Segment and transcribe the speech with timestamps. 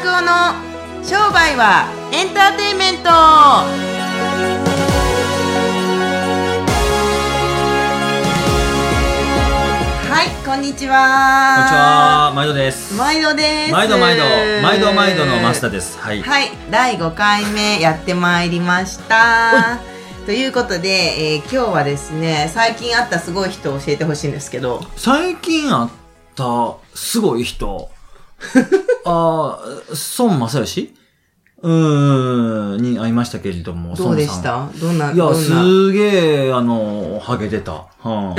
[0.00, 0.54] 拓夫の
[1.04, 3.66] 商売はエンターテインメントは
[10.24, 12.94] いこんにちはこんにちは、毎度です。
[12.94, 14.24] 毎度です毎度毎度、
[14.62, 15.98] 毎度毎度のマスターです。
[15.98, 16.22] はい。
[16.22, 19.80] はい第5回目やってまいりました
[20.24, 25.90] ということで、えー今日はですね最近会ったすごい人を教えてほしいんですけど最近会っ
[26.34, 27.90] たすごい人。
[29.04, 30.94] あー、孫正義？
[31.62, 34.68] うーん、に会いましたけれども、どうでした？
[34.80, 37.72] どんなんいや、すげえ、あの、ハゲてた。
[37.72, 38.34] はあ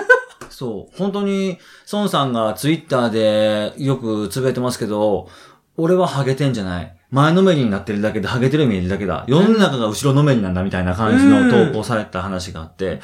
[0.50, 0.96] そう。
[0.98, 1.58] 本当に、
[1.92, 5.28] 孫さんがツイッターでよくつぶやいてますけど、
[5.76, 6.95] 俺はハゲてんじゃない。
[7.10, 9.24] 前のめりになってるだけで、ハゲてる見えるだけだ。
[9.28, 13.00] 世の中が後ろのめりなんだみたいな感じの投稿された話があって、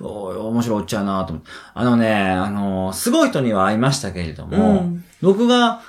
[0.00, 1.50] おい面白いおっちゃうなと思って。
[1.74, 5.80] あのね、あの、すごい人には会いましたけれども、うん僕が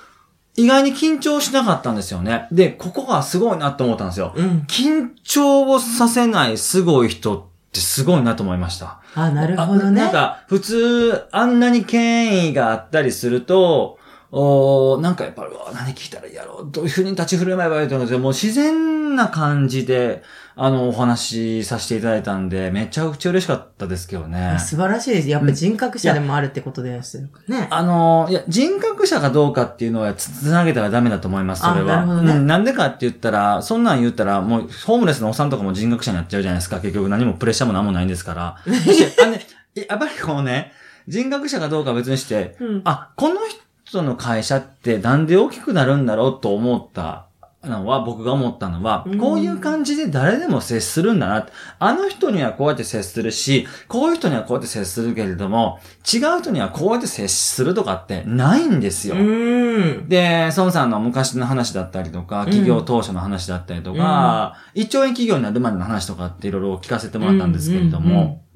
[0.55, 2.47] 意外に緊張しなかったんですよね。
[2.51, 4.33] で、ここがすごいなと思ったんですよ。
[4.35, 8.99] うん緊張をさせないすごい人ってすごいなと思いました。
[9.15, 13.99] あなるあほどねなんか、普通、あんなに権威があったりすると、
[14.31, 18.15] おーなんかやっぱり、うわ何聞いたらいいやろうどういう風に立ち振る舞えばいいと思うんです？
[18.15, 20.21] けど、もう自然な感じで、
[20.55, 24.57] あの、お話しさせていただいたんで、めちゃくちゃ嬉しかったですけどね。
[24.59, 25.29] 素晴らしいです。
[25.29, 27.67] やっぱ人格者でもあるってことですよね。
[27.71, 32.01] あの、いや、人格者かどうかっていうのはつつなげたらダメだと思います、それは。
[32.01, 36.79] あなるほどねうん、なんでかって言ったら、そんなん言ったら、もう、ホームレスのおっさんとかも人格者になっちゃうじゃないですか。
[36.81, 38.57] 結局何もプレッシャーも何もないんですから。
[38.65, 39.41] あね、
[39.87, 40.73] やっぱりこうね、
[41.07, 47.27] 人格者かどうかは別にして、うんあ、この人の会社ってなんで大きくなるんだろうと思った
[47.63, 51.47] のは、僕が思ったのはうん、こういう感じで誰でも接するんだな。
[51.79, 55.79] あの人にはこうやって接するし、こういう人にはこうやって接するけれども、
[56.11, 59.15] 違う人にはこうやって接するとかってないんですよ。
[59.15, 60.09] うん。
[60.09, 68.46] で、孫さんの昔の話だったりとか、企業当初の話だったりとか、一兆円企業になるまでの話とかっていろいろ聞かせてもらったんですけれども、うんうんうん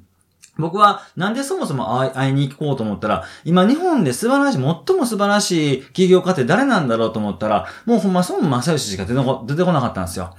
[0.57, 4.63] 僕はなんでそもそも会いに行こうと思ったら、今日本で素晴らしい、最
[4.97, 10.35] も素晴らしい企業家って誰なんだろうと思ったら、もうほんま孫正義しか出てこ出てこなかったんですよ。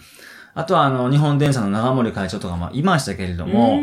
[0.54, 3.80] あとはあの、日本電産の長森会長とかもいましたけれども、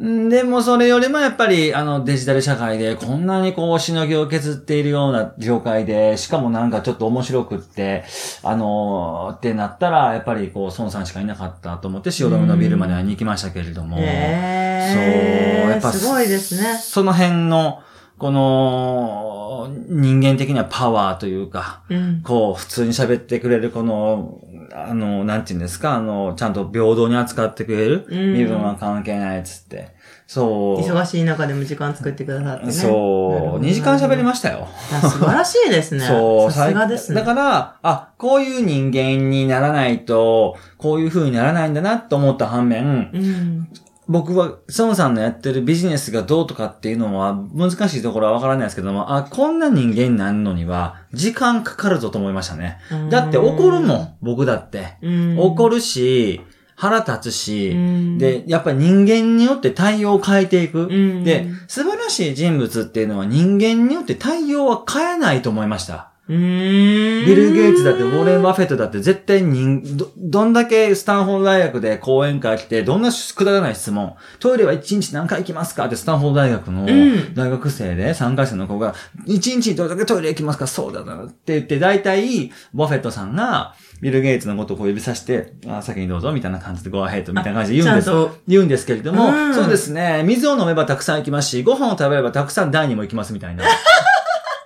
[0.00, 0.26] うん。
[0.26, 8.04] んでもそれよりもやっぱりあのデジタル社会でこんなにこうしのぎを削っているような業界で、しかもなんかちょっと面白くって、
[8.42, 16.78] あのーってなったら、やっぱりこう孫さんしかいなかったと思って汐留のビルまで会いに行きましたけれども、へーそう、やっぱすごいですね。
[16.78, 17.82] その辺の、
[18.18, 22.22] この人間的にはパワーというか、うん。
[22.22, 24.40] こう、普通に喋ってくれる、この、
[24.72, 28.06] あの、なんて言うんですか、あの、ちゃんと平等に扱ってくれる。
[28.08, 29.94] うん身分は関係ないっつって。
[30.26, 30.80] そう。
[30.80, 32.72] 忙しい中でも時間作ってくださってね。
[32.72, 33.60] そう。
[33.60, 34.66] 2時間喋りましたよ。
[35.02, 36.00] 素晴らしいですね。
[36.06, 36.50] そう。
[36.50, 37.20] さすがですね。
[37.20, 43.68] だから、あ、こういう人間にならないと、こういう風にならないんだなと思った反面、うん。
[44.08, 52.78] 僕は、孫さんのやってるビジネスがどうとかっていうのは難しいところはわからないですけども、あ、こんな人間になるのには時間かかるぞと思いましたね。
[53.10, 54.96] だって怒るもん、僕だって。
[55.02, 55.38] うん。
[55.38, 56.40] 怒るし、
[56.76, 60.82] 腹立つし、うんで、やっぱり人間によって対応を変えていく。
[60.82, 66.05] うんで、素晴らしい人物っていうのは人間によって対応は変えないと思いました。
[66.28, 75.86] ビル・ゲイツだって、ウォーレン・バフェットだって絶対人、ど、どんだけスタンフォード大学で講演会来て、どんなくだらない質問、トイレは1日何回行きますか？
[75.86, 77.34] ってスタンフォード大学のん。
[77.34, 78.94] 大学生で3回生の子が、
[79.26, 80.66] 1日どれだけトイレ行きますか？
[80.66, 88.10] そうだなって言って、大体、バフェットさんが、ビル・ゲイツのことをこう指さして、あ先にどうぞみたいな感じで、ゴアヘッドみたいな感じで言うんです。
[88.46, 89.54] 言うんですけれども、うん。
[89.54, 93.64] そうですね、水を飲めばたくさん行きますし、ご飯を食べればたくさん第二も行きますみたいな。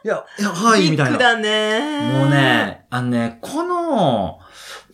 [0.05, 1.19] いや、いや、はい、みたいな。
[1.19, 2.13] だね。
[2.13, 2.31] もう。
[2.31, 4.39] ね、あのね、この、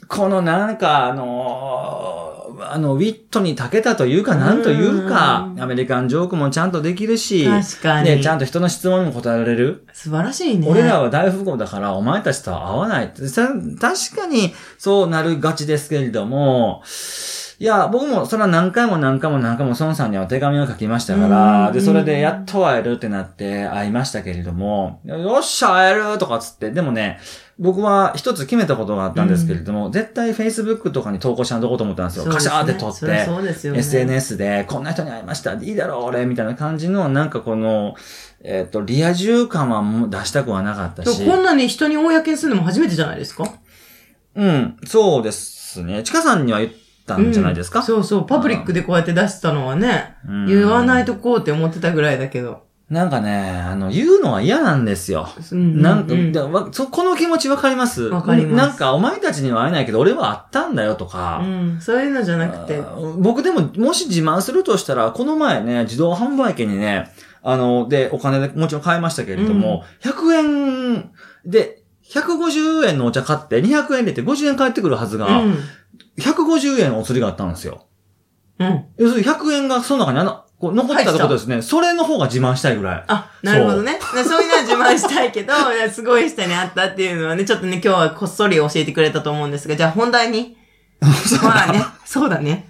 [0.08, 8.06] このなんか、あの、あの、ウィットに長けたというか、なんというかう、んアメリカンジョークもちゃんとできるし、確かに。
[8.06, 9.86] で、ちゃんと人の質問にも答えられる。
[9.92, 10.66] 素晴らしいね。
[10.68, 16.82] 俺らは大富豪だから、お前たちとは合わない確かに、そうなるがちですけれども、
[17.58, 27.18] いや、僕もそれは何回も何回も何回も孫さんには手紙を書きましたかうら、んで、それでやっと会えるってなって会いましたけれども、よっしゃ、会えるとかつって、でもね、
[27.58, 32.24] 僕は一つ決めたことがあったんですけれども、絶対 Facebook とかに投稿しなとこうと思ったんですよ。
[32.24, 33.24] すねカシャーって撮って。
[33.24, 33.78] そうですよね。
[33.78, 35.54] SNS で、こんな人に会いました。
[35.54, 37.94] いいだろう、俺、みたいな感じの、なんかこの、
[38.44, 41.26] えっ、と、リア充感はもう出したくはなかったし。
[41.26, 43.50] こんなに人に公にするのも初めてじゃないですか？
[44.34, 46.02] うん、そうですね。
[46.02, 46.70] ちかさんには言っ
[47.06, 48.26] たんじゃないですか、うんそうそう。
[48.26, 52.66] パブリックでこうやって出したのはね、うん言わないとこうって思ってたぐらいだけど。
[52.90, 55.28] なんかね、あの、言うのは嫌なんですよ。
[55.50, 58.02] うんなんか、うんだわそこの気持ちわかります？
[58.04, 61.40] わかりますなんか、お前たちには会えないけど、俺はあったんだよとか。
[61.42, 62.80] うん、そういうのじゃなくて、
[63.18, 67.10] 僕でも、もし自慢するとしたら、この前ね、自動販売機にね、
[67.42, 71.10] あの、で、お金でもちろん買いましたけれども、100円
[71.44, 75.56] で、150円のお茶買って200円入れて50円返ってくるはずが、うん。
[76.18, 77.86] 150円お釣りがあったんですよ。
[78.58, 78.84] うん。
[78.96, 81.60] 要するに100円がその中にあの、こう残ってたってことですね。
[81.60, 83.04] それの方が自慢したいぐらい。
[83.08, 83.98] あ、なるほどね。
[84.00, 85.52] そうそういうのは自慢したいけど、
[85.92, 90.56] すごい人に会ったっていうのはね、ちょっとね、今日はこっそり教えてくれたと思うんですが、じゃあ本題に。
[91.42, 92.68] まあね、そうだね。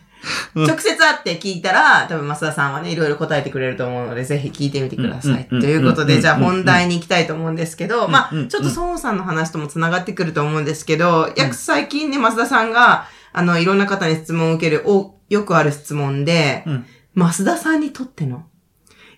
[0.57, 5.47] うん直接会って聞いたら、多分増田さんはね、いろいろ答えてくれると思うので、ぜひ聞いてみてください。
[5.49, 16.87] うんということで、うんじゃあ本題に行きたいと思うんですけど、まあうん、ちょっと孫さんの話とも繋がってくると思うんですけど、約最近ね、増田さんが、あの、いろんな方に質問を受ける、お、よくある質問で、うん
[17.19, 18.45] 増田さんにとっての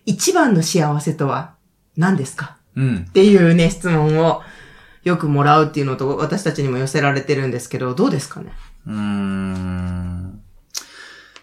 [0.06, 1.56] 一番の幸せとは
[1.96, 2.56] 何ですか？
[2.76, 3.12] うんっ。
[3.12, 4.40] ていうね、質問を
[5.02, 8.52] よくもらうっていうのと私たちにも寄せられてるんですけど、どうですかね？
[8.86, 10.27] うーん。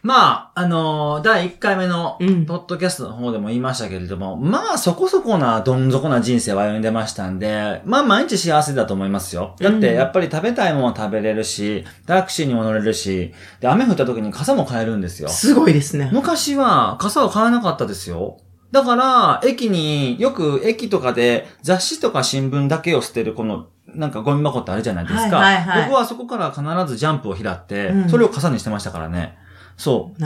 [0.06, 9.56] まあ、あのー第1回目の、うんポッドキャストの方でも言いましたけれども、まあ、そこそこな、どん底な人生を歩んでましたんで、まあ、毎日幸せだと思いますよ。
[9.60, 15.30] だって、うんやっぱり食べたいものは食べれるし、タクシーにも乗れるし、で、雨降った時に傘も買えるんですよ。
[15.30, 16.12] すごいですね。
[16.14, 18.38] 昔は傘を買えなかったですよ。
[18.72, 25.38] だから、駅に、よく駅とかで雑誌とか新聞だけを捨てるこの、なんかゴミ箱ってあるじゃないですか。
[25.38, 29.40] はいはいはい僕はそこから必ずジャンプを拾って、うんそれを傘にしてましたからね。
[29.40, 29.45] そう。
[29.45, 29.45] な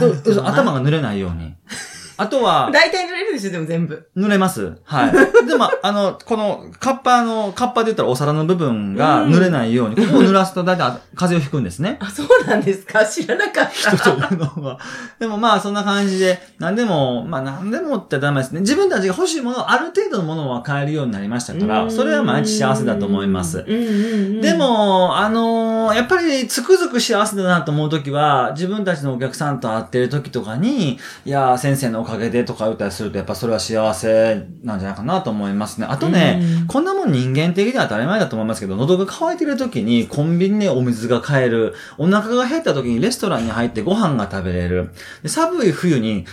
[0.00, 1.54] るほどなで頭が濡れないように。
[2.20, 4.10] あとは、大体濡れるでしょ、でも全部。
[4.14, 4.76] 濡れます。
[4.84, 5.12] はい。
[5.48, 11.96] でも、あの、この、カッパの、カッパで言ったらお皿の部分が濡れないように、ここを濡らすと大体風邪をひくんですね。
[12.04, 13.96] あ、そうなんですか知らなかった。
[13.96, 14.78] 人とのは。
[15.18, 18.60] でもまあそんな感じで、何でも、まあ何でもってダメですね。
[18.60, 23.64] 自分たちが欲しいもの、ある程度のものは買えるようになりましたから、それは毎日幸せだと思います。
[23.64, 35.86] で、も、あのーやっぱりつくづく幸せだなと思うときは、自分たちのお客さんと会ってるときとかに、いやー先生のおかげでとか言ったりすると、やっぱそれは幸せなんじゃないかなと思いますね。
[35.88, 44.90] あとね、うんこんなもん人間的で当たり前だと思いますけど、喉が渇いてるときにコンビニでお水が買える、お腹が減ったときにレストランに入ってご飯が食べれる、
[45.22, 46.24] で寒い冬に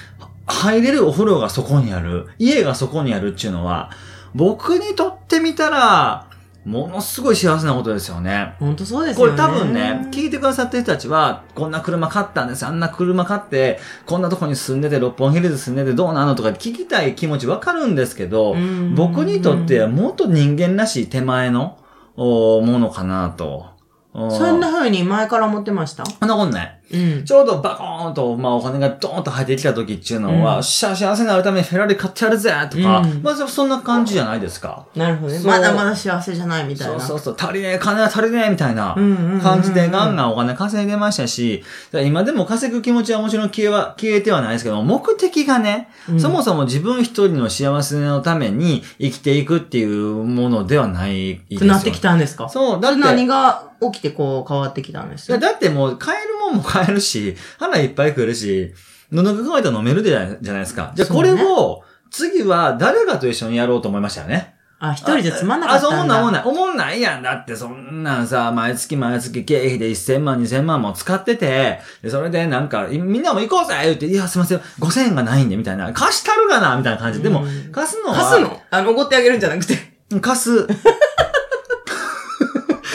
[0.45, 3.91] 入れるお風呂がそこにある、家がそこにあるっていうのは、
[4.33, 6.26] 僕にとってみたら、
[6.67, 8.55] ものすごい幸せなことですよね。
[8.59, 9.37] 本当そうですこよね。
[9.37, 21.77] れ多分ね、聞いてくださってる人たちは、こんな車買ったんです、あんな車買って、こんなとこに住んでて、六本木ヒルズ住んでてどうなのとか聞きたい気持ちわかるんですけど、うん僕にとってはもっと人間らしい手前の
[22.17, 23.67] おものかなと。
[24.13, 26.05] おそんな風に前から思ってました？
[26.05, 26.76] そんなことない。
[26.91, 27.25] うん。
[27.25, 34.85] ちょうどバコーンと、まあお金がドーンと入ってきた時っていうのは、うん幸せになるためにフェラーリ買ってやるぜとか、うんまあそんな感じじゃないですか。
[34.95, 35.39] なるほどね。
[35.43, 36.99] まだまだ幸せじゃないみたいな。
[36.99, 38.95] そうそうそう、足りねえ、金は足りねえみたいな
[39.41, 41.63] 感じでガンガンお金稼いでましたし、
[42.05, 51.67] 今でも稼ぐ気持ちはもちろん消えは、消えてはないですけど、目的がね、うんそもそも自分一人の幸せのために生きていくっていうものではないですよ。
[51.67, 52.49] なってきたんですか？
[52.49, 58.73] そう、だって、何が起きてこう変わってきたんですいやだってもう買えるもんも買えるし、花いっぱい食えるし、
[59.11, 60.91] 喉が渇いたら飲めるじゃないじゃないですか。
[60.95, 64.55] じゃあこれを、次は誰かと一緒にやろうと思いましたよね。
[64.79, 65.89] あ、一人じゃつまんなかったんだ。
[65.89, 66.43] あ、そう思んない思んない。
[66.45, 67.23] 思んないやん。
[67.23, 75.91] だってそんなんさ、毎月毎月経費で1000万、2000万も使ってて、でそれでなんか、いみんなも行こうぜ言って、いや、すいません、5000円がないんで、みたいな。
[75.93, 77.23] 貸したるがなみたいな感じ。
[77.23, 78.61] でもうん、貸すのは、貸すの？
[78.69, 79.75] あの、おごってあげるんじゃなくて。
[80.21, 80.67] 貸す。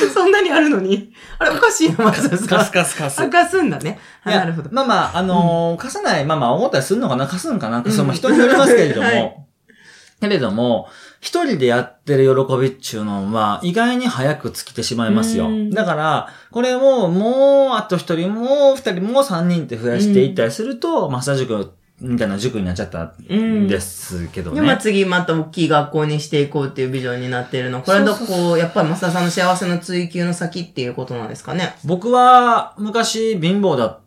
[0.12, 1.12] そんなにあるのに。
[1.38, 3.28] あれ、おかしいな、まず貸す貸す貸すあ、。
[3.28, 3.98] 貸すんだね。
[4.24, 4.70] あいやなるほど。
[4.72, 9.36] まあまあ、あのー貸さない、まあまあ、思ったりするのかな貸すのかな、その人によりますけれども、はい
[10.22, 10.88] けれども、
[11.20, 15.70] 一人でやってる喜びっていうのは、意外に早く尽きてしまいますようん。
[15.70, 24.60] だから、これをもう、あと一人、もう二人、もう三人って増やしていったりすると、マッサージ塾みたいな塾になっちゃったんですけどね。
[24.60, 27.80] で、まあ次また大きい学校にしていこうっていうビジョンになっているの。
[27.82, 31.76] これはどそうこう、やっぱり増田さんの幸せの追求の先っていうことなんですかね？
[31.84, 34.00] 僕は昔貧乏だっ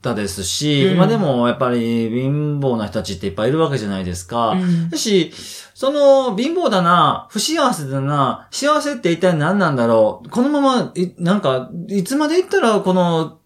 [0.00, 4.50] たですし、うん今でもやっぱり貧乏な人たちっていっぱいいるわけじゃないですか。
[4.50, 5.32] うんだし、
[5.74, 10.28] その貧乏だな、不幸せだな、幸せって一体何なんだろう？
[10.30, 13.38] このまま、いなんか、いつまで行ったらこの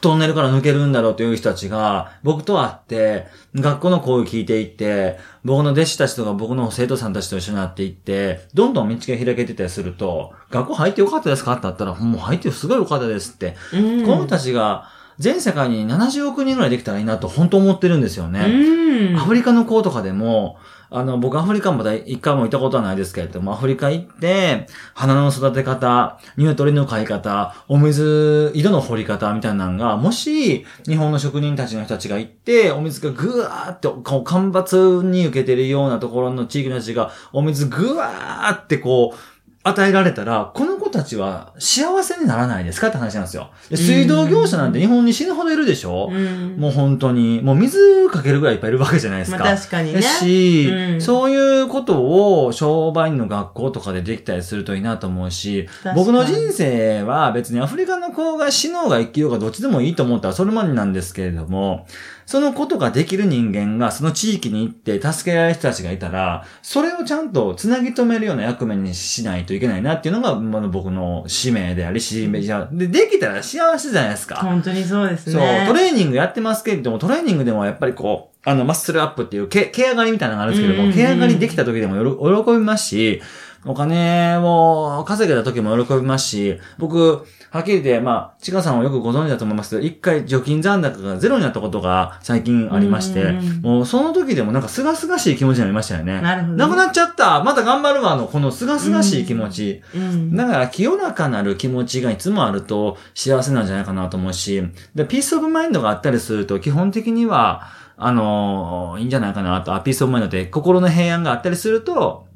[0.00, 13.56] トンネルから抜けるんだろうという人たちが、僕と会って、学校の講義聞いていって、僕の弟子たちとか僕の生徒さんたちと一緒になっていって、どんどん道が開けてたりすると、学校入ってよかったですかって言ったら、もう入ってすごいよかったですって。
[13.74, 18.46] うんこの人たちが全世界に70億人ぐらいできたらいいなと本当思ってるんですよね。
[18.46, 19.16] うん。
[19.16, 20.58] アフリカの子とかでも、
[20.92, 39.18] あの、僕アフリカまだ一回も行ったことはないですけれども、アフリカ行って、花の育て方、鶏の飼い方、お水、井戸の掘り方みたいなのが、もし、日本の職人たちの人たちが行って、お水がぐわーって、こう、干ばつに受けてるようなところの地域の人たちが、お水ぐわーってこう、
[39.62, 43.50] 与えられたら、この子たちは幸せにならないですかって話なんですよ。
[43.68, 46.56] で水道業者なんて日本に死ぬほどいるでしょ、うん。
[46.56, 49.38] もう本当に、もう水かけるぐらいいっぱいいるわけじゃないですか。
[49.38, 61.86] まあ確かにねだし、うんそういうことを商売員の学校とかでできたりするといいなと思うし僕の人生は別にアフリカの子が死のうが生きようがどっちでもいいと思ったらそれまでなんですけれども、
[62.30, 74.36] そのことができる人間がその地域に行って助けられる人たちがいたら、それをちゃんとつなぎ止めるような役目にしないといけないなっていうのが、まあ僕の使命であり、使命じゃ、で、できたら幸せじゃないですか。
[74.36, 75.64] 本当にそうですそう、ね。
[75.66, 81.96] トレーニングやってますけれども、トレーニングでもやっぱりこう、あの、マッスルアップっていう、毛、毛上がりみたいなのがあるんですけども、毛上がりできた時でも
[82.44, 83.20] 喜びますし、
[83.64, 96.20] お金を稼げた時も喜びますし、僕、はっきり言って、まあ、ちかさんはよくご存知だと思いますけど、一回預金残高がゼロになったことが最近ありまして、うもうその時でもなんか清々しい気持ちになりましたよね。
[96.20, 99.82] なるほどねなくなっちゃったまた頑張るわの、この清々しい気持ち。
[99.92, 100.36] うん。
[100.36, 104.62] だから、清らかなる気持ちがいつもあると幸せなんじゃないかなと思うし、
[104.94, 107.62] で、 peace of mind があったりすると、基本的には、
[108.02, 112.29] あのいいんじゃないかなと、あ peace of mind って心の平安があったりすると、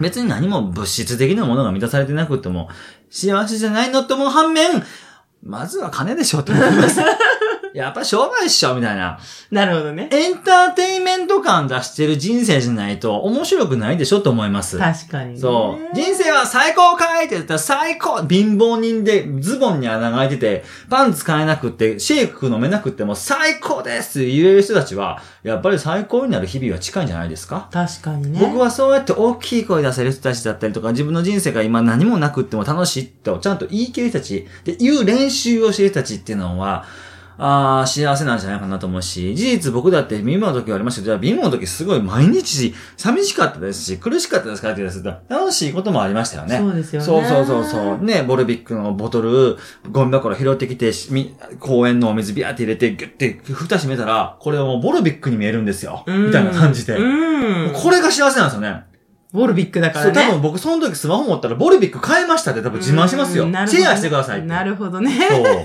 [0.00, 2.68] 別に何も物質的なものが満たされてなくても、
[3.10, 4.82] 幸せじゃないのって思う反面、
[5.42, 7.00] まずは金でしょうと思います。
[7.74, 9.18] やっぱ商売っしょみたいな。
[9.50, 10.08] なるほどね。
[10.12, 14.78] エンターテインメント感出してる人生じゃないと面白くないでしょと思います。
[14.78, 15.40] 確かにね。
[15.40, 15.94] そう。
[15.94, 27.68] 人生は最高かいって言ったら最高貧乏人でズボンに穴が開いてて、パンツ買えなくって、シェイク飲めなくっても最高ですって言える人たちは、やっぱり最高になる日々は近いんじゃないですか？
[27.72, 28.40] 確かにね。
[28.40, 36.84] 僕はそうやって大きい声出せる人たちだったりとか、自分の人生が今何もなくっても楽しいとちゃんと言い切る人たち、で、言う練習をしてる人たちっていうのは、
[37.42, 46.58] ああ、幸せなんじゃないかなと思うし、事実僕だって貧乏の時はありましたけど、貧乏の時すごい毎日寂しかったですし、苦しかったですかって言ったら楽しいこともありましたよね。
[46.58, 48.04] そうですよねそうそうそうそう。
[48.04, 49.56] ね、ボルビックのボトル、
[49.90, 50.92] ゴミ箱拾ってきて、
[51.58, 56.04] 公園のお水ビャーって入れて、ギュッて蓋閉めたら、これはもうボルビックに見えるんですよ。
[56.06, 56.96] うんみたいな感じで。
[56.96, 57.72] うん。
[57.72, 58.82] これが幸せなんですよね。
[59.32, 60.28] ボルビックだかそう、らね。
[60.28, 63.44] 多分僕その時スマホ持ったらボルビック買いましたって多分自慢しますよ。
[63.44, 64.48] うんなるほどシェアしてくださいって。
[64.48, 65.10] なるほどね。
[65.30, 65.64] そう。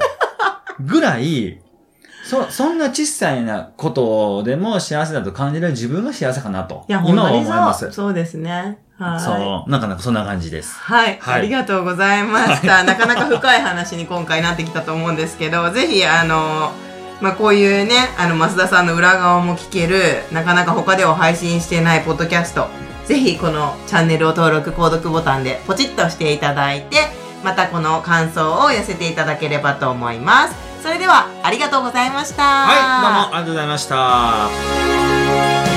[0.79, 1.60] ぐらい、
[2.25, 6.84] そ、そんな小さいなことでも幸せだと感じる自分が幸せかなと。
[6.88, 7.82] いや、本今は思います。
[7.82, 7.91] そう。
[7.91, 8.79] そうですね。
[8.98, 9.20] はい。
[9.20, 9.70] そう。
[9.70, 10.75] なんかなんかそんな感じです。
[10.79, 12.84] はい、はいありがとうございました。
[12.84, 16.72] なかなか深い話に今回なってきたと思うんですけど、 ぜひ、あの、
[17.22, 22.67] まあ、こういうね、あの、増田さんの裏側も聞ける、なかなか他では配信してないポッドキャスト、
[23.05, 26.98] ぜひこのチャンネルを登録、購読ボタンでポチッとしていただいて、
[27.44, 30.64] またこの感想を寄せていただければと思います。
[30.86, 32.44] それでは、ありがとうございました。
[32.44, 35.75] はい、どうもありがとうございました。